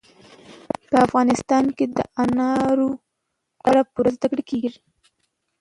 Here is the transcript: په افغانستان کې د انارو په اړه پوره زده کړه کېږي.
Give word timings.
په 0.89 0.95
افغانستان 1.05 1.65
کې 1.77 1.85
د 1.97 1.99
انارو 2.23 2.89
په 3.57 3.61
اړه 3.69 3.81
پوره 3.93 4.11
زده 4.15 4.27
کړه 4.31 4.43
کېږي. 4.49 4.71